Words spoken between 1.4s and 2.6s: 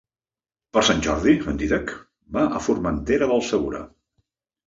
en Dídac va